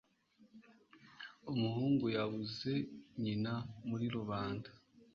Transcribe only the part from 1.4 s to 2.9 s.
Umuhungu yabuze